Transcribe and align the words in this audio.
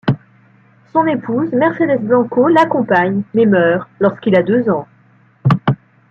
Son 0.93 1.05
épouse 1.05 1.51
Mercedes 1.53 1.99
Blanco 2.01 2.47
l'accompagne, 2.47 3.21
mais 3.35 3.45
meurt 3.45 3.87
lorsqu'il 3.99 4.35
a 4.35 4.41
deux 4.41 4.67
ans. 4.67 4.87